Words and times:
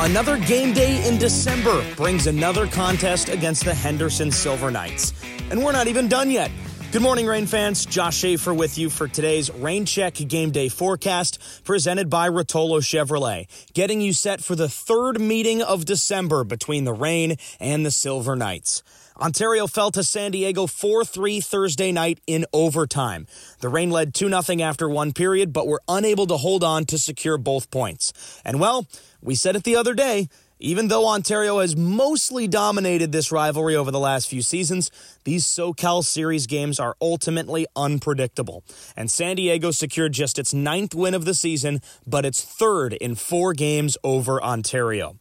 Another 0.00 0.36
game 0.36 0.72
day 0.72 1.06
in 1.06 1.18
December 1.18 1.84
brings 1.94 2.26
another 2.26 2.66
contest 2.66 3.28
against 3.28 3.64
the 3.64 3.72
Henderson 3.72 4.30
Silver 4.30 4.70
Knights. 4.70 5.14
And 5.50 5.64
we're 5.64 5.70
not 5.72 5.86
even 5.86 6.08
done 6.08 6.30
yet. 6.30 6.50
Good 6.94 7.02
morning, 7.02 7.26
Reign 7.26 7.46
fans. 7.46 7.84
Josh 7.84 8.18
Schaefer 8.18 8.54
with 8.54 8.78
you 8.78 8.88
for 8.88 9.08
today's 9.08 9.50
Reign 9.50 9.84
Check 9.84 10.14
Game 10.14 10.52
Day 10.52 10.68
forecast 10.68 11.42
presented 11.64 12.08
by 12.08 12.28
Rotolo 12.28 12.80
Chevrolet, 12.80 13.48
getting 13.72 14.00
you 14.00 14.12
set 14.12 14.40
for 14.40 14.54
the 14.54 14.68
third 14.68 15.20
meeting 15.20 15.60
of 15.60 15.86
December 15.86 16.44
between 16.44 16.84
the 16.84 16.92
Reign 16.92 17.34
and 17.58 17.84
the 17.84 17.90
Silver 17.90 18.36
Knights. 18.36 18.84
Ontario 19.20 19.66
fell 19.66 19.90
to 19.90 20.04
San 20.04 20.30
Diego 20.30 20.68
4 20.68 21.04
3 21.04 21.40
Thursday 21.40 21.90
night 21.90 22.20
in 22.28 22.46
overtime. 22.52 23.26
The 23.58 23.68
Reign 23.68 23.90
led 23.90 24.14
2 24.14 24.28
0 24.28 24.60
after 24.60 24.88
one 24.88 25.12
period, 25.12 25.52
but 25.52 25.66
were 25.66 25.82
unable 25.88 26.28
to 26.28 26.36
hold 26.36 26.62
on 26.62 26.84
to 26.84 26.98
secure 26.98 27.38
both 27.38 27.72
points. 27.72 28.12
And 28.44 28.60
well, 28.60 28.86
we 29.20 29.34
said 29.34 29.56
it 29.56 29.64
the 29.64 29.74
other 29.74 29.94
day. 29.94 30.28
Even 30.64 30.88
though 30.88 31.06
Ontario 31.06 31.58
has 31.58 31.76
mostly 31.76 32.48
dominated 32.48 33.12
this 33.12 33.30
rivalry 33.30 33.76
over 33.76 33.90
the 33.90 34.00
last 34.00 34.30
few 34.30 34.40
seasons, 34.40 34.90
these 35.24 35.44
SoCal 35.44 36.02
Series 36.02 36.46
games 36.46 36.80
are 36.80 36.96
ultimately 37.02 37.66
unpredictable. 37.76 38.64
And 38.96 39.10
San 39.10 39.36
Diego 39.36 39.72
secured 39.72 40.14
just 40.14 40.38
its 40.38 40.54
ninth 40.54 40.94
win 40.94 41.12
of 41.12 41.26
the 41.26 41.34
season, 41.34 41.82
but 42.06 42.24
its 42.24 42.42
third 42.42 42.94
in 42.94 43.14
four 43.14 43.52
games 43.52 43.98
over 44.02 44.42
Ontario. 44.42 45.18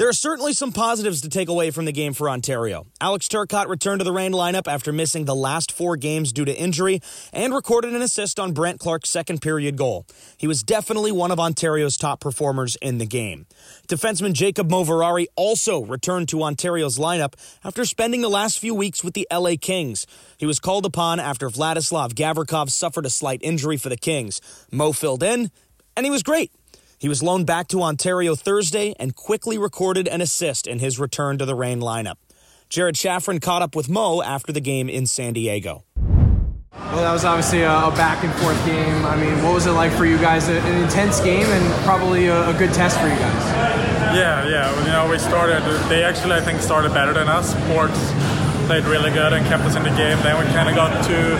There 0.00 0.08
are 0.08 0.14
certainly 0.14 0.54
some 0.54 0.72
positives 0.72 1.20
to 1.20 1.28
take 1.28 1.50
away 1.50 1.70
from 1.70 1.84
the 1.84 1.92
game 1.92 2.14
for 2.14 2.30
Ontario. 2.30 2.86
Alex 3.02 3.28
Turcotte 3.28 3.68
returned 3.68 4.00
to 4.00 4.04
the 4.04 4.14
Reign 4.14 4.32
lineup 4.32 4.66
after 4.66 4.94
missing 4.94 5.26
the 5.26 5.34
last 5.34 5.70
four 5.70 5.98
games 5.98 6.32
due 6.32 6.46
to 6.46 6.58
injury 6.58 7.02
and 7.34 7.52
recorded 7.52 7.92
an 7.92 8.00
assist 8.00 8.40
on 8.40 8.54
Brandt 8.54 8.80
Clarke's 8.80 9.10
second 9.10 9.42
period 9.42 9.76
goal. 9.76 10.06
He 10.38 10.46
was 10.46 10.62
definitely 10.62 11.12
one 11.12 11.30
of 11.30 11.38
Ontario's 11.38 11.98
top 11.98 12.18
performers 12.18 12.76
in 12.76 12.96
the 12.96 13.04
game. 13.04 13.44
Defenseman 13.88 14.32
Jacob 14.32 14.70
Moverare 14.70 15.26
also 15.36 15.84
returned 15.84 16.30
to 16.30 16.42
Ontario's 16.42 16.96
lineup 16.96 17.34
after 17.62 17.84
spending 17.84 18.22
the 18.22 18.30
last 18.30 18.58
few 18.58 18.74
weeks 18.74 19.04
with 19.04 19.12
the 19.12 19.28
LA 19.30 19.56
Kings. 19.60 20.06
He 20.38 20.46
was 20.46 20.58
called 20.58 20.86
upon 20.86 21.20
after 21.20 21.50
Vladislav 21.50 22.14
Gavrikov 22.14 22.70
suffered 22.70 23.04
a 23.04 23.10
slight 23.10 23.40
injury 23.42 23.76
for 23.76 23.90
the 23.90 23.98
Kings. 23.98 24.40
Mo 24.72 24.92
filled 24.92 25.22
in, 25.22 25.50
and 25.94 26.06
he 26.06 26.10
was 26.10 26.22
great. 26.22 26.52
He 27.00 27.08
was 27.08 27.22
loaned 27.22 27.46
back 27.46 27.66
to 27.68 27.80
Ontario 27.82 28.34
Thursday 28.34 28.94
and 29.00 29.16
quickly 29.16 29.56
recorded 29.56 30.06
an 30.06 30.20
assist 30.20 30.66
in 30.66 30.80
his 30.80 30.98
return 30.98 31.38
to 31.38 31.46
the 31.46 31.54
Reign 31.54 31.80
lineup. 31.80 32.16
Jared 32.68 32.94
Shafran 32.94 33.40
caught 33.40 33.62
up 33.62 33.74
with 33.74 33.88
Mo 33.88 34.20
after 34.20 34.52
the 34.52 34.60
game 34.60 34.90
in 34.90 35.06
San 35.06 35.32
Diego. 35.32 35.82
Well, 35.96 36.98
that 36.98 37.10
was 37.10 37.24
obviously 37.24 37.62
a, 37.62 37.72
a, 37.72 37.90
back 37.92 38.22
and 38.22 38.30
forth 38.34 38.62
game. 38.66 39.06
I 39.06 39.16
mean, 39.16 39.42
what 39.42 39.54
was 39.54 39.64
it 39.64 39.70
like 39.70 39.92
for 39.92 40.04
you 40.04 40.18
guys? 40.18 40.48
An 40.48 40.82
intense 40.82 41.22
game 41.22 41.46
and 41.46 41.84
probably 41.84 42.26
a, 42.26 42.50
a 42.50 42.52
good 42.52 42.74
test 42.74 42.98
for 43.00 43.08
you 43.08 43.16
guys. 43.16 43.44
Yeah, 44.14 44.46
yeah. 44.46 44.78
You 44.84 44.92
know, 44.92 45.10
we 45.10 45.16
started. 45.18 45.62
They 45.88 46.04
actually, 46.04 46.34
I 46.34 46.42
think, 46.42 46.60
started 46.60 46.92
better 46.92 47.14
than 47.14 47.28
us. 47.28 47.54
Ports 47.72 48.12
played 48.66 48.84
really 48.84 49.10
good 49.10 49.32
and 49.32 49.46
kept 49.46 49.62
us 49.62 49.74
in 49.74 49.84
the 49.84 49.96
game. 49.96 50.18
Then 50.20 50.38
we 50.38 50.52
kind 50.52 50.68
of 50.68 50.76
got 50.76 51.02
two 51.06 51.38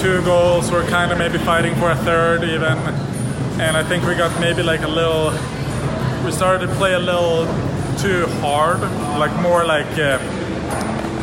two 0.00 0.24
goals. 0.24 0.70
We're 0.70 0.86
kind 0.88 1.10
of 1.10 1.18
maybe 1.18 1.38
fighting 1.38 1.74
for 1.74 1.90
a 1.90 1.96
third 1.96 2.44
even 2.44 2.78
and 3.58 3.76
I 3.76 3.82
think 3.82 4.04
we 4.04 4.14
got 4.14 4.38
maybe 4.40 4.62
like 4.62 4.82
a 4.82 4.88
little. 4.88 5.32
We 6.24 6.32
started 6.32 6.66
to 6.66 6.74
play 6.74 6.94
a 6.94 6.98
little 6.98 7.46
too 7.98 8.26
hard, 8.40 8.80
like 9.18 9.34
more 9.40 9.64
like 9.64 9.86
uh, 9.98 10.18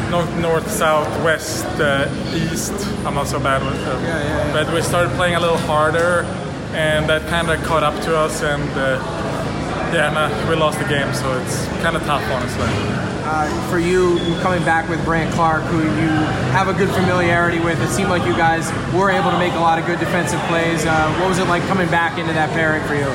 north, 0.10 0.36
north, 0.38 0.72
south, 0.72 1.08
west, 1.24 1.66
uh, 1.80 2.08
east. 2.34 2.74
I'm 3.06 3.14
not 3.16 3.28
so 3.28 3.40
bad 3.40 3.64
with 3.64 3.80
them, 3.86 4.04
yeah, 4.04 4.20
yeah, 4.20 4.48
yeah. 4.48 4.54
but 4.54 4.74
we 4.74 4.82
started 4.82 5.12
playing 5.14 5.36
a 5.36 5.40
little 5.40 5.58
harder, 5.58 6.24
and 6.74 7.08
that 7.10 7.28
kind 7.30 7.50
of 7.50 7.64
caught 7.64 7.84
up 7.84 8.02
to 8.04 8.18
us, 8.18 8.42
and 8.42 8.70
uh, 8.72 8.98
yeah, 9.94 10.10
nah, 10.10 10.50
we 10.50 10.56
lost 10.56 10.80
the 10.80 10.86
game, 10.86 11.14
so 11.14 11.40
it's 11.42 11.66
kind 11.82 11.96
of 11.96 12.04
tough, 12.04 12.24
honestly 12.32 13.04
uh, 13.24 13.70
for 13.70 13.80
you 13.80 14.20
coming 14.42 14.64
back 14.64 14.88
with 14.90 15.04
Brandt 15.06 15.34
Clarke, 15.34 15.64
who 15.64 15.80
you 15.82 16.12
have 16.52 16.68
a 16.68 16.74
good 16.74 16.90
familiarity 16.90 17.60
with. 17.60 17.82
It 17.82 17.90
seemed 17.90 18.10
like 18.10 18.26
you 18.26 18.34
guys 18.34 18.70
were 18.94 19.10
able 19.10 19.32
to 19.32 19.40
make 19.40 19.54
a 19.54 19.60
lot 19.60 19.80
of 19.80 19.86
good 19.86 20.00
defensive 20.00 20.40
plays. 20.42 20.86
Uh, 20.86 21.16
what 21.20 21.30
was 21.30 21.40
it 21.40 21.48
like 21.48 21.64
coming 21.64 21.90
back 21.90 22.20
into 22.20 22.34
that 22.34 22.50
pairing 22.52 22.84
for 22.84 22.96
you? 22.96 23.08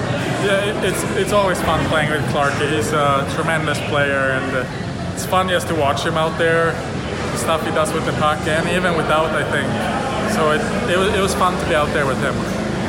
Yeah, 0.43 0.84
it's 0.84 1.03
it's 1.16 1.33
always 1.33 1.61
fun 1.62 1.84
playing 1.89 2.11
with 2.11 2.27
Clarke. 2.31 2.55
He's 2.55 2.93
a 2.93 3.28
tremendous 3.34 3.78
player, 3.89 4.33
and 4.33 4.66
it's 5.15 5.27
fun 5.27 5.49
just 5.49 5.69
to 5.69 5.75
watch 5.75 6.05
him 6.05 6.16
out 6.16 6.39
there, 6.39 6.72
the 6.72 7.39
stuff 7.39 7.65
he 7.65 7.71
does 7.71 7.93
with 7.93 8.06
the 8.06 8.12
puck, 8.12 8.39
and 8.47 8.69
even 8.71 8.97
without, 8.97 9.31
I 9.31 9.45
think. 9.50 9.69
So 10.34 10.53
it, 10.53 10.60
it, 10.91 10.99
was, 10.99 11.15
it 11.15 11.21
was 11.21 11.34
fun 11.34 11.59
to 11.59 11.69
be 11.69 11.75
out 11.75 11.89
there 11.93 12.06
with 12.06 12.21
him 12.21 12.34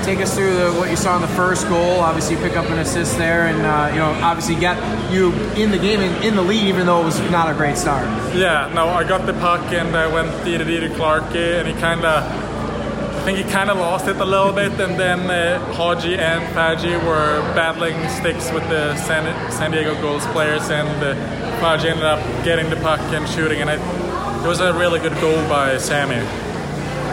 take 0.10 0.22
us 0.22 0.34
through 0.34 0.56
the, 0.56 0.72
what 0.74 0.90
you 0.90 0.96
saw 0.96 1.16
in 1.18 1.22
the 1.22 1.36
first 1.36 1.68
goal. 1.68 2.00
Obviously, 2.00 2.36
you 2.36 2.42
pick 2.42 2.58
up 2.58 2.66
an 2.66 2.80
assist 2.80 3.16
there, 3.20 3.46
and 3.46 3.62
uh, 3.62 3.90
you 3.94 4.00
know, 4.00 4.10
obviously, 4.26 4.56
get 4.56 4.76
you 5.12 5.32
in 5.54 5.70
the 5.70 5.78
game 5.78 6.02
in, 6.02 6.24
in, 6.24 6.36
the 6.36 6.42
lead, 6.42 6.64
even 6.64 6.88
though 6.88 7.02
it 7.02 7.06
was 7.06 7.20
not 7.30 7.48
a 7.48 7.54
great 7.54 7.78
start. 7.78 8.08
Yeah, 8.36 8.72
no, 8.74 8.88
I 8.88 9.04
got 9.04 9.28
the 9.28 9.34
puck 9.34 9.62
and 9.72 9.96
I 9.96 10.08
went 10.08 10.32
to 10.46 10.58
to 10.58 10.96
Clarke, 10.96 11.36
and 11.36 11.68
he 11.68 11.76
kind 11.76 12.04
of, 12.04 12.24
I 12.24 13.24
think 13.24 13.38
he 13.38 13.44
kind 13.44 13.70
of 13.70 13.78
lost 13.78 14.08
it 14.08 14.16
a 14.16 14.26
little 14.26 14.52
bit, 14.52 14.72
and 14.80 15.00
then 15.00 15.30
uh, 15.30 15.74
Haji 15.76 16.16
and 16.16 16.42
Faji 16.56 16.98
were 17.06 17.42
battling 17.54 17.96
sticks 18.10 18.52
with 18.52 18.68
the 18.70 18.96
San, 18.98 19.52
San 19.52 19.70
Diego 19.70 19.94
Gulls 20.02 20.26
players, 20.28 20.72
and 20.72 20.90
uh, 21.04 21.14
ended 21.62 22.04
up 22.04 22.20
getting 22.44 22.72
the 22.72 22.78
puck 22.78 23.00
and 23.14 23.30
shooting, 23.30 23.62
and 23.62 23.70
it 23.70 24.48
was 24.48 24.60
a 24.60 24.74
really 24.74 25.00
good 25.00 25.14
goal 25.22 25.38
by 25.48 25.78
Sammy. 25.78 26.49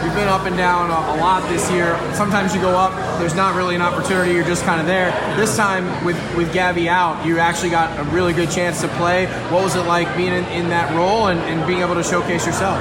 You've 0.03 0.15
been 0.15 0.27
up 0.27 0.45
and 0.45 0.55
down 0.55 0.89
a, 0.89 0.93
a, 0.93 1.17
lot 1.19 1.47
this 1.49 1.69
year. 1.71 1.97
Sometimes 2.13 2.53
you 2.53 2.61
go 2.61 2.77
up, 2.77 2.93
there's 3.19 3.35
not 3.35 3.55
really 3.55 3.75
an 3.75 3.81
opportunity, 3.81 4.33
you're 4.33 4.43
just 4.43 4.63
kind 4.63 4.79
of 4.79 4.87
there. 4.87 5.11
This 5.35 5.55
time, 5.57 5.85
with, 6.05 6.17
with 6.35 6.53
Gabby 6.53 6.89
out, 6.89 7.25
you 7.25 7.39
actually 7.39 7.69
got 7.69 7.99
a 7.99 8.03
really 8.11 8.33
good 8.33 8.51
chance 8.51 8.81
to 8.81 8.87
play. 8.89 9.25
What 9.49 9.63
was 9.63 9.75
it 9.75 9.85
like 9.85 10.15
being 10.15 10.33
in, 10.33 10.45
in 10.45 10.69
that 10.69 10.95
role 10.95 11.27
and, 11.27 11.39
and 11.41 11.65
being 11.67 11.81
able 11.81 11.95
to 11.95 12.03
showcase 12.03 12.45
yourself? 12.45 12.79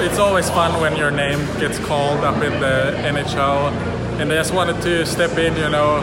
It's 0.00 0.18
always 0.18 0.48
fun 0.50 0.80
when 0.80 0.96
your 0.96 1.10
name 1.10 1.38
gets 1.58 1.78
called 1.78 2.20
up 2.20 2.42
in 2.42 2.52
the 2.60 2.96
NHL, 3.02 3.72
and 4.20 4.32
I 4.32 4.36
just 4.36 4.54
wanted 4.54 4.80
to 4.82 5.06
step 5.06 5.38
in, 5.38 5.56
you 5.56 5.68
know, 5.68 5.98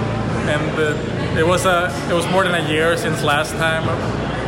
and 0.48 0.80
uh, 0.80 1.40
it 1.40 1.46
was 1.46 1.66
a 1.66 1.94
it 2.10 2.14
was 2.14 2.28
more 2.32 2.44
than 2.44 2.56
a 2.56 2.70
year 2.70 2.98
since 2.98 3.24
last 3.24 3.52
time 3.52 3.88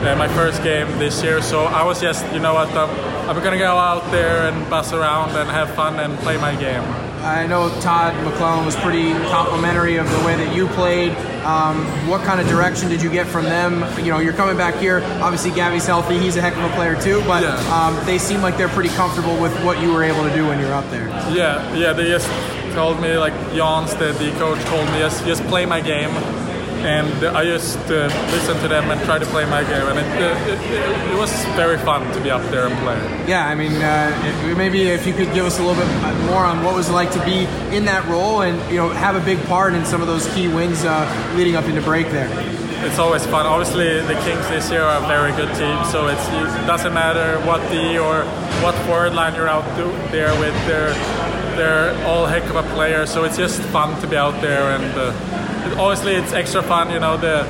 uh, 0.05 0.15
my 0.15 0.27
first 0.29 0.63
game 0.63 0.87
this 0.97 1.21
year. 1.23 1.41
So 1.41 1.65
I 1.65 1.83
was 1.83 2.01
just, 2.01 2.25
you 2.33 2.39
know 2.39 2.53
what, 2.53 2.69
I'm, 2.69 2.89
I'm 3.31 3.41
gonna 3.41 3.57
go 3.57 3.77
out 3.77 4.11
there 4.11 4.49
and 4.49 4.69
buzz 4.69 4.91
around 4.91 5.37
and 5.37 5.49
have 5.49 5.73
fun 5.73 6.01
and 6.01 6.19
play 6.19 6.35
my 6.35 6.53
game. 6.53 6.83
I 7.23 7.47
know 7.47 7.69
Todd 7.79 8.13
McLellan 8.25 8.65
was 8.65 8.75
pretty 8.75 9.13
complimentary 9.29 9.95
of 9.95 10.11
the 10.11 10.17
way 10.25 10.35
that 10.35 10.53
you 10.53 10.67
played. 10.67 11.13
Um, 11.45 11.85
what 12.09 12.25
kind 12.25 12.41
of 12.41 12.47
direction 12.47 12.89
did 12.89 13.01
you 13.01 13.09
get 13.09 13.25
from 13.25 13.45
them? 13.45 13.85
You 14.03 14.11
know, 14.11 14.19
you're 14.19 14.33
coming 14.33 14.57
back 14.57 14.75
here. 14.75 15.01
Obviously, 15.21 15.51
Gabby's 15.51 15.85
healthy; 15.85 16.19
he's 16.19 16.35
a 16.35 16.41
heck 16.41 16.57
of 16.57 16.63
a 16.69 16.75
player 16.75 17.01
too. 17.01 17.23
But 17.25 17.43
yeah. 17.43 17.55
um, 17.73 18.05
they 18.05 18.17
seem 18.17 18.41
like 18.41 18.57
they're 18.57 18.67
pretty 18.67 18.93
comfortable 18.95 19.39
with 19.39 19.57
what 19.63 19.81
you 19.81 19.93
were 19.93 20.03
able 20.03 20.27
to 20.27 20.33
do 20.35 20.47
when 20.47 20.59
you're 20.59 20.73
up 20.73 20.89
there. 20.91 21.07
Yeah, 21.33 21.73
yeah. 21.73 21.93
They 21.93 22.09
just 22.09 22.27
told 22.73 22.99
me, 22.99 23.17
like 23.17 23.33
Jans, 23.53 23.95
the, 23.95 24.11
the 24.11 24.31
coach, 24.39 24.61
told 24.65 24.85
me, 24.87 24.99
just 24.99 25.25
just 25.25 25.41
play 25.45 25.65
my 25.65 25.79
game 25.79 26.11
and 26.83 27.25
I 27.25 27.45
just 27.45 27.77
uh, 27.91 28.07
listened 28.31 28.59
to 28.61 28.67
them 28.67 28.89
and 28.89 28.99
tried 29.01 29.19
to 29.19 29.25
play 29.27 29.45
my 29.45 29.63
game, 29.63 29.87
and 29.87 29.99
it, 29.99 30.21
uh, 30.21 30.51
it, 30.51 31.13
it, 31.13 31.17
was 31.17 31.31
very 31.55 31.77
fun 31.77 32.11
to 32.13 32.21
be 32.21 32.31
up 32.31 32.41
there 32.51 32.67
and 32.67 32.75
play. 32.79 33.27
Yeah, 33.27 33.47
I 33.47 33.55
mean, 33.55 33.73
uh, 33.73 34.55
maybe 34.57 34.89
if 34.89 35.05
you 35.05 35.13
could 35.13 35.33
give 35.33 35.45
us 35.45 35.59
a 35.59 35.63
little 35.63 35.81
bit 35.81 35.91
more 36.25 36.43
on 36.43 36.63
what 36.63 36.73
it 36.73 36.77
was 36.77 36.89
like 36.89 37.11
to 37.11 37.23
be 37.25 37.45
in 37.75 37.85
that 37.85 38.07
role 38.07 38.41
and 38.41 38.57
you 38.71 38.77
know 38.77 38.89
have 38.89 39.15
a 39.15 39.23
big 39.23 39.39
part 39.45 39.73
in 39.73 39.85
some 39.85 40.01
of 40.01 40.07
those 40.07 40.27
key 40.33 40.47
wins 40.47 40.83
uh, 40.83 41.33
leading 41.35 41.55
up 41.55 41.65
into 41.65 41.81
break 41.81 42.07
there. 42.09 42.29
It's 42.83 42.97
always 42.97 43.23
fun. 43.27 43.45
Obviously, 43.45 44.01
the 44.01 44.19
Kings 44.23 44.47
this 44.49 44.71
year 44.71 44.81
are 44.81 45.03
a 45.03 45.07
very 45.07 45.31
good 45.33 45.53
team, 45.55 45.85
so 45.85 46.07
it 46.07 46.15
doesn't 46.65 46.93
matter 46.93 47.39
what 47.45 47.61
D 47.69 47.99
or 47.99 48.23
what 48.63 48.73
forward 48.85 49.13
line 49.13 49.35
you're 49.35 49.47
out 49.47 49.65
to 49.77 49.83
there 50.11 50.31
with. 50.39 50.55
They're 50.65 50.93
they're 51.55 52.05
all 52.07 52.25
heck 52.25 52.43
of 52.45 52.55
a 52.55 52.63
player, 52.73 53.05
so 53.05 53.23
it's 53.23 53.37
just 53.37 53.61
fun 53.69 53.99
to 54.01 54.07
be 54.07 54.15
out 54.15 54.41
there 54.41 54.71
and 54.71 54.97
uh, 54.97 55.11
obviously 55.77 56.15
it's 56.15 56.33
extra 56.33 56.61
fun, 56.61 56.91
you 56.91 56.99
know, 56.99 57.17
the 57.17 57.43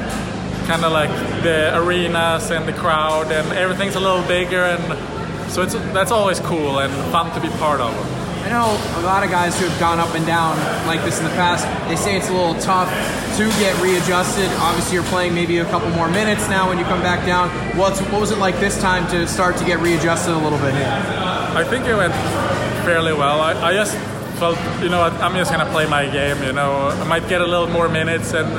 kind 0.67 0.85
of 0.85 0.91
like 0.91 1.09
the 1.43 1.75
arenas 1.77 2.51
and 2.51 2.67
the 2.67 2.73
crowd 2.73 3.31
and 3.31 3.51
everything's 3.53 3.95
a 3.95 3.99
little 3.99 4.25
bigger 4.27 4.63
and 4.63 5.51
so 5.51 5.63
it's 5.63 5.73
that's 5.91 6.11
always 6.11 6.39
cool 6.39 6.79
and 6.79 6.93
fun 7.11 7.33
to 7.33 7.41
be 7.41 7.49
part 7.57 7.81
of. 7.81 7.93
I 8.41 8.49
know 8.49 8.71
a 8.99 9.05
lot 9.05 9.23
of 9.23 9.29
guys 9.29 9.59
who 9.59 9.67
have 9.67 9.79
gone 9.79 9.99
up 9.99 10.15
and 10.15 10.25
down 10.25 10.57
like 10.87 11.03
this 11.03 11.19
in 11.19 11.25
the 11.25 11.31
past. 11.31 11.63
They 11.87 11.95
say 11.95 12.17
it's 12.17 12.29
a 12.29 12.33
little 12.33 12.55
tough 12.55 12.89
to 13.37 13.43
get 13.59 13.79
readjusted. 13.81 14.47
Obviously, 14.57 14.95
you're 14.95 15.03
playing 15.05 15.35
maybe 15.35 15.59
a 15.59 15.65
couple 15.65 15.89
more 15.91 16.09
minutes 16.09 16.49
now 16.49 16.67
when 16.67 16.79
you 16.79 16.85
come 16.85 17.01
back 17.01 17.25
down. 17.25 17.49
What's 17.77 18.01
what 18.01 18.19
was 18.19 18.31
it 18.31 18.39
like 18.39 18.59
this 18.59 18.81
time 18.81 19.07
to 19.11 19.27
start 19.27 19.57
to 19.57 19.65
get 19.65 19.79
readjusted 19.79 20.33
a 20.33 20.37
little 20.37 20.57
bit? 20.57 20.73
I 20.73 21.63
think 21.63 21.85
it 21.85 21.95
went 21.95 22.13
fairly 22.83 23.13
well. 23.13 23.41
I, 23.41 23.53
I 23.53 23.73
just 23.73 23.95
felt, 24.41 24.57
you 24.81 24.89
know, 24.89 25.03
I'm 25.03 25.35
just 25.35 25.51
gonna 25.51 25.69
play 25.69 25.85
my 25.85 26.09
game. 26.09 26.41
You 26.41 26.51
know, 26.51 26.87
I 26.87 27.03
might 27.03 27.29
get 27.29 27.41
a 27.41 27.45
little 27.45 27.67
more 27.67 27.87
minutes, 27.87 28.33
and 28.33 28.49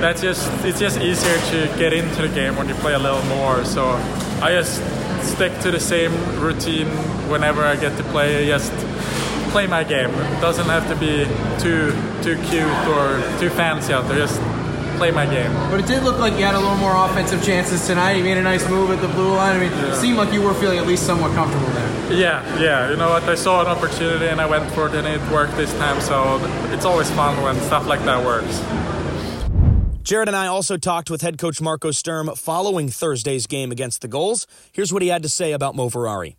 that's 0.00 0.22
just 0.22 0.46
it's 0.64 0.78
just 0.78 1.00
easier 1.00 1.36
to 1.50 1.78
get 1.80 1.92
into 1.92 2.22
the 2.22 2.28
game 2.28 2.54
when 2.54 2.68
you 2.68 2.74
play 2.76 2.94
a 2.94 2.98
little 2.98 3.24
more. 3.24 3.64
So 3.64 3.82
I 4.40 4.52
just 4.52 4.74
stick 5.24 5.52
to 5.62 5.72
the 5.72 5.80
same 5.80 6.12
routine 6.38 6.86
whenever 7.28 7.64
I 7.64 7.74
get 7.74 7.96
to 7.96 8.04
play. 8.14 8.28
I 8.44 8.46
Just 8.46 8.72
play 9.50 9.66
my 9.66 9.82
game. 9.82 10.10
It 10.10 10.40
doesn't 10.40 10.70
have 10.76 10.86
to 10.92 10.96
be 11.06 11.26
too 11.58 11.90
too 12.22 12.36
cute 12.48 12.76
or 12.94 13.18
too 13.40 13.50
fancy 13.50 13.92
out 13.92 14.06
there. 14.06 14.18
Just 14.18 14.40
play 14.96 15.10
my 15.10 15.26
game. 15.26 15.52
But 15.72 15.80
it 15.80 15.86
did 15.86 16.04
look 16.04 16.20
like 16.20 16.34
you 16.38 16.44
had 16.44 16.54
a 16.54 16.60
little 16.60 16.82
more 16.86 16.94
offensive 16.94 17.42
chances 17.44 17.84
tonight. 17.84 18.12
You 18.12 18.22
made 18.22 18.38
a 18.38 18.42
nice 18.42 18.64
move 18.68 18.92
at 18.92 19.00
the 19.00 19.08
blue 19.08 19.34
line. 19.34 19.56
I 19.56 19.58
mean, 19.58 19.72
yeah. 19.72 19.92
it 19.92 19.96
seemed 19.96 20.18
like 20.18 20.32
you 20.32 20.42
were 20.42 20.54
feeling 20.54 20.78
at 20.78 20.86
least 20.86 21.04
somewhat 21.04 21.34
comfortable 21.34 21.72
there. 21.74 21.85
Yeah, 22.10 22.60
yeah. 22.60 22.90
You 22.90 22.96
know 22.96 23.10
what? 23.10 23.24
I 23.24 23.34
saw 23.34 23.60
an 23.60 23.66
opportunity 23.66 24.26
and 24.26 24.40
I 24.40 24.46
went 24.46 24.70
for 24.72 24.86
it, 24.86 24.94
and 24.94 25.06
it 25.06 25.20
worked 25.32 25.56
this 25.56 25.72
time. 25.74 26.00
So 26.00 26.40
it's 26.72 26.84
always 26.84 27.10
fun 27.10 27.42
when 27.42 27.56
stuff 27.62 27.86
like 27.86 28.04
that 28.04 28.24
works. 28.24 28.62
Jared 30.02 30.28
and 30.28 30.36
I 30.36 30.46
also 30.46 30.76
talked 30.76 31.10
with 31.10 31.22
head 31.22 31.36
coach 31.36 31.60
Marco 31.60 31.90
Sturm 31.90 32.30
following 32.36 32.88
Thursday's 32.88 33.46
game 33.48 33.72
against 33.72 34.02
the 34.02 34.08
Gulls. 34.08 34.46
Here's 34.72 34.92
what 34.92 35.02
he 35.02 35.08
had 35.08 35.22
to 35.24 35.28
say 35.28 35.52
about 35.52 35.74
Moverare 35.74 36.36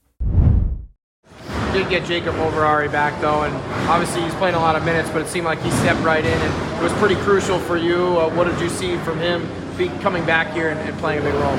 did 1.78 1.90
get 1.90 2.06
Jacob 2.06 2.34
Moverare 2.36 2.92
back 2.92 3.20
though, 3.22 3.44
and 3.44 3.56
obviously 3.88 4.22
he's 4.24 4.34
playing 4.36 4.56
a 4.56 4.60
lot 4.60 4.76
of 4.76 4.84
minutes, 4.84 5.10
but 5.10 5.22
it 5.22 5.28
seemed 5.28 5.46
like 5.46 5.62
he 5.62 5.70
stepped 5.72 6.00
right 6.02 6.26
in, 6.26 6.34
and 6.34 6.78
it 6.80 6.84
was 6.84 6.92
pretty 6.94 7.16
crucial 7.18 7.60
for 7.60 7.78
you. 7.78 8.20
Uh, 8.20 8.34
what 8.34 8.46
did 8.46 8.60
you 8.60 8.70
see 8.70 8.98
from 9.00 9.20
him 9.20 9.48
be 9.78 9.90
coming 10.02 10.26
back 10.26 10.52
here 10.54 10.70
and, 10.70 10.80
and, 10.80 10.98
playing 10.98 11.20
a 11.20 11.24
big 11.24 11.36
role? 11.36 11.56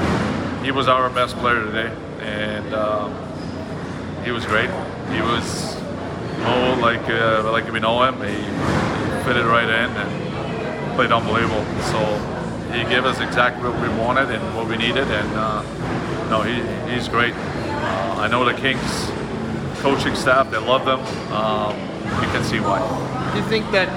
He 0.65 0.73
was 0.73 0.89
our 0.89 1.09
best 1.11 1.37
player 1.37 1.65
today, 1.65 1.95
and 2.21 2.75
um, 2.75 3.15
he 4.25 4.31
was 4.31 4.45
great. 4.47 4.71
He 5.11 5.21
was 5.21 5.77
Mo 6.41 6.79
like 6.81 7.09
uh, 7.09 7.51
like 7.51 7.71
we 7.73 7.81
know 7.81 8.03
him. 8.05 8.21
He, 8.23 8.35
he 8.35 9.25
fitted 9.25 9.45
right 9.45 9.69
in 9.69 9.91
and 9.91 10.95
played 10.95 11.13
unbelievable. 11.13 11.65
So 11.83 11.99
he 12.73 12.85
gave 12.85 13.05
us 13.05 13.21
exactly 13.21 13.69
what 13.69 13.81
we 13.81 13.89
wanted 13.97 14.31
and 14.31 14.57
what 14.57 14.69
we 14.69 14.77
needed, 14.77 15.09
and 15.09 15.29
uh, 15.35 15.63
no, 16.29 16.43
he, 16.43 16.61
he's 16.93 17.09
great. 17.09 17.35
Uh, 17.35 18.17
I 18.19 18.29
know 18.29 18.45
the 18.45 18.55
Kings 18.55 19.11
coaching 19.81 20.15
staff. 20.15 20.51
They 20.51 20.59
love 20.59 20.85
them. 20.85 21.01
Um, 21.33 21.77
you 22.23 22.29
can 22.33 22.45
see 22.45 22.61
why. 22.61 22.81
Do 23.33 23.39
you 23.39 23.45
think 23.47 23.71
that 23.73 23.89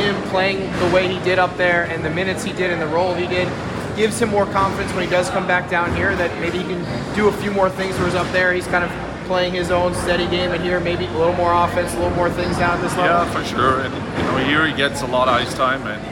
him 0.00 0.14
playing 0.30 0.60
the 0.80 0.94
way 0.94 1.12
he 1.12 1.22
did 1.24 1.38
up 1.38 1.56
there 1.56 1.84
and 1.84 2.04
the 2.04 2.10
minutes 2.10 2.42
he 2.42 2.52
did 2.52 2.70
and 2.70 2.80
the 2.80 2.86
role 2.86 3.14
he 3.14 3.26
did 3.26 3.48
gives 3.96 4.20
him 4.20 4.30
more 4.30 4.46
confidence 4.46 4.92
when 4.94 5.04
he 5.04 5.10
does 5.10 5.28
come 5.30 5.46
back 5.46 5.68
down 5.68 5.94
here 5.94 6.16
that 6.16 6.30
maybe 6.40 6.58
he 6.58 6.64
can 6.64 7.14
do 7.14 7.28
a 7.28 7.32
few 7.32 7.50
more 7.50 7.68
things 7.68 7.94
whereas 7.98 8.14
up 8.14 8.30
there 8.32 8.52
he's 8.52 8.66
kind 8.68 8.84
of 8.84 9.09
playing 9.30 9.54
his 9.54 9.70
own 9.70 9.94
steady 9.94 10.26
game 10.26 10.50
and 10.50 10.60
here 10.60 10.80
maybe 10.80 11.06
a 11.06 11.12
little 11.12 11.32
more 11.34 11.54
offense, 11.54 11.94
a 11.94 11.96
little 12.00 12.16
more 12.16 12.28
things 12.28 12.58
down 12.58 12.76
at 12.76 12.82
this 12.82 12.96
level? 12.96 13.14
Yeah, 13.14 13.30
for 13.30 13.44
sure. 13.44 13.80
And 13.82 13.94
you 13.94 14.24
know, 14.24 14.36
here 14.38 14.66
he 14.66 14.74
gets 14.74 15.02
a 15.02 15.06
lot 15.06 15.28
of 15.28 15.34
ice 15.34 15.54
time 15.54 15.86
and 15.86 16.02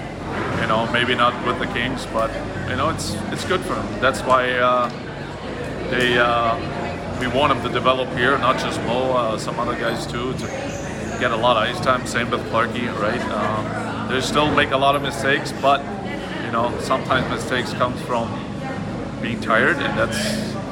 you 0.60 0.68
know, 0.68 0.88
maybe 0.92 1.16
not 1.16 1.34
with 1.44 1.58
the 1.58 1.66
Kings, 1.74 2.06
but 2.12 2.30
you 2.70 2.76
know, 2.76 2.90
it's 2.90 3.14
it's 3.32 3.44
good 3.44 3.60
for 3.62 3.74
him. 3.74 4.00
That's 4.00 4.20
why 4.20 4.52
uh, 4.52 4.88
they 5.90 6.16
uh, 6.16 6.54
we 7.18 7.26
want 7.26 7.52
him 7.52 7.60
to 7.66 7.72
develop 7.72 8.08
here, 8.10 8.38
not 8.38 8.56
just 8.60 8.80
Mo, 8.82 9.12
uh, 9.12 9.36
some 9.36 9.58
other 9.58 9.74
guys 9.74 10.06
too, 10.06 10.32
to 10.34 10.46
get 11.18 11.32
a 11.32 11.36
lot 11.36 11.56
of 11.56 11.74
ice 11.74 11.84
time. 11.84 12.06
Same 12.06 12.30
with 12.30 12.42
Clarky, 12.52 12.86
right? 13.00 13.20
Um, 13.32 14.08
they 14.10 14.20
still 14.20 14.54
make 14.54 14.70
a 14.70 14.78
lot 14.78 14.94
of 14.94 15.02
mistakes, 15.02 15.52
but 15.60 15.80
you 16.44 16.52
know 16.52 16.72
sometimes 16.78 17.28
mistakes 17.30 17.72
comes 17.72 18.00
from 18.02 18.28
being 19.20 19.40
tired, 19.40 19.78
and 19.78 19.98
that's 19.98 20.20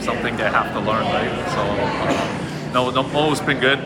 something 0.04 0.37
they 0.37 0.49
have 0.49 0.72
to 0.75 0.78
learn, 0.78 1.04
right? 1.06 1.34
So 1.50 1.60
uh, 1.60 2.35
no, 2.76 2.90
no, 2.90 3.02
Mo's 3.05 3.40
been 3.40 3.58
good, 3.58 3.78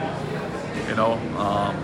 you 0.89 0.97
know. 0.97 1.13
Um, 1.39 1.77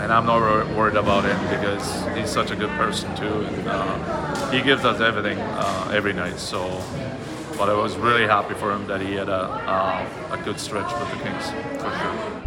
and 0.00 0.10
I'm 0.10 0.24
not 0.24 0.40
worried 0.74 0.96
about 0.96 1.24
him 1.24 1.38
because 1.50 2.16
he's 2.16 2.30
such 2.30 2.50
a 2.50 2.56
good 2.56 2.70
person 2.70 3.14
too, 3.14 3.44
and 3.44 3.68
uh, 3.68 4.50
he 4.50 4.62
gives 4.62 4.82
us 4.86 5.00
everything 5.02 5.38
uh, 5.38 5.90
every 5.92 6.14
night. 6.14 6.38
So 6.38 6.82
but 7.58 7.68
I 7.68 7.74
was 7.74 7.98
really 7.98 8.24
happy 8.24 8.54
for 8.54 8.72
him 8.72 8.86
that 8.86 9.02
he 9.02 9.12
had 9.12 9.28
a, 9.28 9.42
uh, 9.42 10.08
a 10.32 10.38
good 10.42 10.58
stretch 10.58 10.90
with 10.98 11.10
the 11.10 11.22
Kings, 11.22 11.50
for 11.82 11.90
sure. 11.98 12.42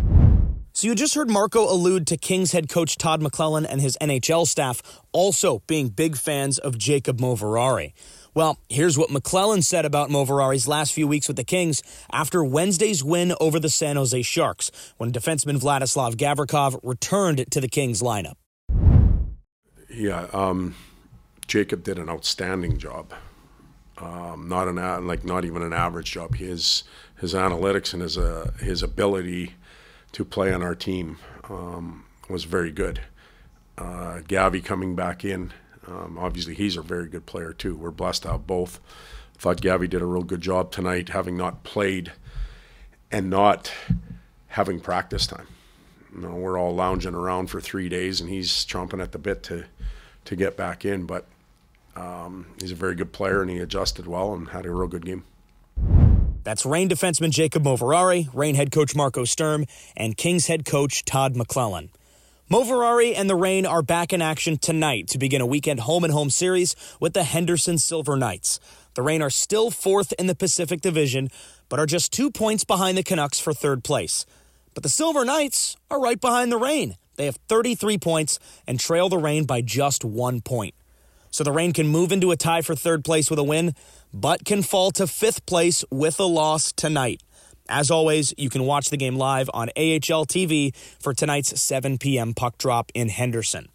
So 0.73 0.87
you 0.87 0.95
just 0.95 1.13
heard 1.13 1.29
Marco 1.29 1.71
allude 1.71 2.07
to 2.07 2.17
Kings 2.17 2.51
head 2.53 2.67
coach 2.67 2.97
Todd 2.97 3.21
McLellan 3.21 3.65
and 3.69 3.79
his 3.79 3.97
NHL 4.01 4.47
staff 4.47 4.81
also 5.13 5.59
being 5.67 5.89
big 5.89 6.17
fans 6.17 6.57
of 6.57 6.77
Jacob 6.77 7.19
Moverare. 7.19 7.93
Well, 8.35 8.59
here's 8.69 8.97
what 8.97 9.09
McLellan 9.09 9.63
said 9.63 9.85
about 9.85 10.09
Moverare's 10.09 10.67
last 10.67 10.93
few 10.93 11.07
weeks 11.07 11.27
with 11.27 11.37
the 11.37 11.43
Kings 11.43 11.81
after 12.11 12.43
Wednesday's 12.43 13.03
win 13.03 13.33
over 13.39 13.59
the 13.59 13.69
San 13.69 13.95
Jose 13.95 14.21
Sharks 14.21 14.71
when 14.97 15.11
defenseman 15.11 15.59
Vladislav 15.59 16.15
Gavrikov 16.15 16.79
returned 16.83 17.49
to 17.49 17.61
the 17.61 17.67
Kings 17.67 18.01
lineup. 18.01 18.35
Yeah, 19.89 20.27
um, 20.33 20.75
Jacob 21.47 21.83
did 21.83 21.97
an 21.97 22.09
outstanding 22.09 22.77
job 22.77 23.13
um, 23.97 24.47
not 24.47 24.67
an 24.67 25.07
like 25.07 25.23
not 25.23 25.45
even 25.45 25.61
an 25.61 25.73
average 25.73 26.11
job. 26.11 26.35
His 26.35 26.83
his 27.19 27.33
analytics 27.33 27.93
and 27.93 28.01
his 28.01 28.17
uh, 28.17 28.51
his 28.59 28.83
ability 28.83 29.55
to 30.11 30.25
play 30.25 30.53
on 30.53 30.61
our 30.61 30.75
team 30.75 31.17
um, 31.49 32.05
was 32.29 32.43
very 32.43 32.71
good. 32.71 33.01
Uh, 33.77 34.21
Gavi 34.27 34.63
coming 34.63 34.95
back 34.95 35.25
in, 35.25 35.51
um, 35.87 36.17
obviously 36.19 36.55
he's 36.55 36.77
a 36.77 36.81
very 36.81 37.07
good 37.07 37.25
player 37.25 37.53
too. 37.53 37.75
We're 37.75 37.91
blessed 37.91 38.23
to 38.23 38.31
have 38.31 38.47
both. 38.47 38.79
Thought 39.37 39.61
Gavi 39.61 39.89
did 39.89 40.01
a 40.01 40.05
real 40.05 40.23
good 40.23 40.41
job 40.41 40.71
tonight, 40.71 41.09
having 41.09 41.35
not 41.35 41.63
played 41.63 42.13
and 43.11 43.29
not 43.29 43.71
having 44.47 44.79
practice 44.79 45.27
time. 45.27 45.47
You 46.13 46.21
know, 46.21 46.35
we're 46.35 46.57
all 46.57 46.73
lounging 46.73 47.13
around 47.13 47.47
for 47.47 47.59
three 47.59 47.89
days, 47.89 48.21
and 48.21 48.29
he's 48.29 48.49
chomping 48.65 49.01
at 49.01 49.11
the 49.11 49.19
bit 49.19 49.43
to 49.43 49.65
to 50.25 50.35
get 50.35 50.55
back 50.55 50.85
in. 50.85 51.05
But 51.05 51.25
um, 51.95 52.47
he's 52.59 52.71
a 52.71 52.75
very 52.75 52.95
good 52.95 53.11
player, 53.11 53.41
and 53.41 53.51
he 53.51 53.59
adjusted 53.59 54.07
well 54.07 54.33
and 54.33 54.49
had 54.49 54.65
a 54.65 54.71
real 54.71 54.87
good 54.87 55.05
game. 55.05 55.25
That's 56.43 56.65
Reign 56.65 56.87
defenseman 56.89 57.31
Jacob 57.31 57.63
Moverare, 57.63 58.29
Reign 58.33 58.55
head 58.55 58.71
coach 58.71 58.95
Marco 58.95 59.25
Sturm, 59.25 59.65
and 59.97 60.15
Kings 60.15 60.47
head 60.47 60.63
coach 60.63 61.03
Todd 61.03 61.33
Moverare 62.47 63.15
and 63.17 63.27
the 63.27 63.35
Reign 63.35 63.65
are 63.65 63.81
back 63.81 64.13
in 64.13 64.21
action 64.21 64.59
tonight 64.59 65.07
to 65.07 65.17
begin 65.17 65.41
a 65.41 65.47
weekend 65.47 65.79
home 65.79 66.03
and 66.03 66.13
home 66.13 66.29
series 66.29 66.75
with 66.99 67.13
the 67.13 67.23
Henderson 67.23 67.79
Silver 67.79 68.15
Knights. 68.15 68.59
The 68.93 69.01
Reign 69.01 69.23
are 69.23 69.31
still 69.31 69.71
fourth 69.71 70.13
in 70.19 70.27
the 70.27 70.35
Pacific 70.35 70.79
Division, 70.79 71.29
but 71.69 71.79
are 71.79 71.87
just 71.87 72.13
two 72.13 72.29
points 72.29 72.63
behind 72.63 72.99
the 72.99 73.03
Canucks 73.03 73.39
for 73.39 73.51
third 73.51 73.83
place. 73.83 74.27
But 74.75 74.83
the 74.83 74.89
Silver 74.89 75.25
Knights 75.25 75.75
are 75.89 75.99
right 75.99 76.21
behind 76.21 76.51
the 76.51 76.59
Reign. 76.59 76.97
They 77.15 77.25
have 77.25 77.39
33 77.47 77.97
points 77.97 78.37
and 78.67 78.79
trail 78.79 79.09
the 79.09 79.17
Reign 79.17 79.45
by 79.45 79.61
just 79.61 80.05
one 80.05 80.39
point. 80.41 80.75
So 81.31 81.43
the 81.43 81.51
Reign 81.51 81.73
can 81.73 81.87
move 81.87 82.11
into 82.11 82.29
a 82.29 82.37
tie 82.37 82.61
for 82.61 82.75
third 82.75 83.03
place 83.03 83.31
with 83.31 83.39
a 83.39 83.43
win, 83.43 83.73
but 84.13 84.45
can 84.45 84.61
fall 84.61 84.91
to 84.91 85.07
fifth 85.07 85.47
place 85.47 85.83
with 85.89 86.19
a 86.19 86.25
loss 86.25 86.71
tonight. 86.71 87.23
As 87.67 87.89
always, 87.89 88.33
you 88.37 88.49
can 88.49 88.63
watch 88.63 88.89
the 88.89 88.97
game 88.97 89.15
live 89.15 89.49
on 89.53 89.69
AHL 89.69 90.25
TV 90.25 90.75
for 90.99 91.13
tonight's 91.13 91.59
7 91.59 91.97
p.m. 91.97 92.33
puck 92.33 92.57
drop 92.57 92.91
in 92.93 93.09
Henderson. 93.09 93.69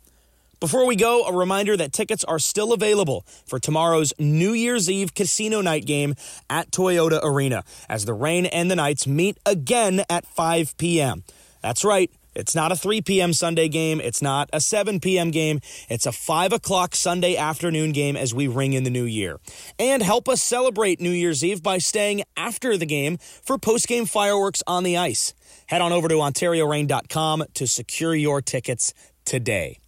Before 0.61 0.87
we 0.87 0.95
go, 0.95 1.25
a 1.25 1.35
reminder 1.35 1.75
that 1.79 1.91
tickets 1.93 2.23
are 2.25 2.39
still 2.39 2.75
available 2.75 3.25
for 3.47 3.59
tomorrow's 3.59 4.13
New 4.19 4.53
Year's 4.53 4.91
Eve 4.91 5.15
casino 5.15 5.63
night 5.63 5.87
game 5.87 6.15
at 6.51 6.71
Toyota 6.71 7.19
Arena 7.23 7.65
as 7.89 8.05
the 8.05 8.13
Reign 8.13 8.45
and 8.45 8.71
the 8.71 8.77
Knights 8.77 9.07
meet 9.07 9.39
again 9.47 10.05
at 10.11 10.27
5 10.27 10.77
p.m. 10.77 11.25
That's 11.63 11.83
right. 11.83 12.11
It's 12.35 12.55
not 12.55 12.73
a 12.73 12.77
3 12.77 13.03
p.m. 13.03 13.33
Sunday 13.33 13.69
game. 13.69 14.01
It's 14.01 14.23
not 14.23 14.49
a 14.53 14.61
7 14.61 15.01
p.m. 15.01 15.31
game. 15.31 15.61
It's 15.89 16.07
a 16.07 16.13
5 16.13 16.53
o'clock 16.53 16.95
Sunday 16.95 17.37
afternoon 17.37 17.93
game 17.93 18.17
as 18.17 18.35
we 18.35 18.47
ring 18.47 18.73
in 18.73 18.85
the 18.85 18.91
new 18.91 19.05
year. 19.05 19.41
And 19.79 20.03
help 20.03 20.29
us 20.29 20.43
celebrate 20.43 21.01
New 21.01 21.11
Year's 21.11 21.45
Eve 21.45 21.63
by 21.63 21.79
staying 21.79 22.23
after 22.37 22.77
the 22.77 22.87
game 22.87 23.19
for 23.19 23.59
post 23.59 23.89
game 23.89 24.07
fireworks 24.07 24.63
on 24.67 24.85
the 24.85 24.97
ice. 24.97 25.35
Head 25.67 25.81
on 25.81 25.93
over 25.93 26.09
to 26.09 26.15
OntarioReign.com 26.15 27.45
to 27.55 27.67
secure 27.67 28.15
your 28.15 28.41
tickets 28.41 28.95
today. 29.25 29.80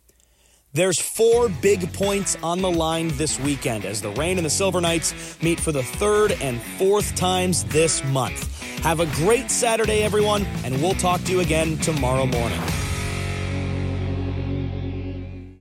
There's 0.75 0.99
four 0.99 1.50
big 1.50 1.93
points 1.93 2.35
on 2.43 2.62
the 2.62 2.71
line 2.71 3.09
this 3.19 3.38
weekend 3.38 3.85
as 3.85 4.00
the 4.00 4.09
Reign 4.12 4.38
and 4.38 4.47
the 4.47 4.50
Silver 4.50 4.81
Knights 4.81 5.37
meet 5.43 5.61
for 5.61 5.71
the 5.71 5.83
third 5.83 6.33
and 6.41 6.62
fourth 6.62 7.14
times 7.14 7.64
this 7.64 8.02
month. 8.05 8.59
Have 8.81 9.00
a 9.00 9.07
great 9.17 9.50
Saturday, 9.50 10.02
everyone, 10.02 10.47
and 10.64 10.81
we'll 10.81 10.95
talk 10.95 11.23
to 11.25 11.33
you 11.33 11.41
again 11.41 11.76
tomorrow 11.79 12.25
morning. 12.25 12.61